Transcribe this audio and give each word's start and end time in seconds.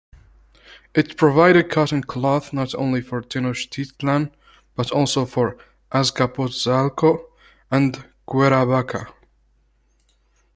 It 0.95 1.15
provided 1.15 1.69
cotton 1.69 2.01
cloth 2.03 2.53
not 2.53 2.73
only 2.73 3.01
for 3.01 3.21
Tenochtitlan, 3.21 4.31
but 4.75 4.89
also 4.91 5.27
for 5.27 5.59
Azcapotzalco 5.91 7.23
and 7.69 8.03
Cuerhavaca. 8.27 9.13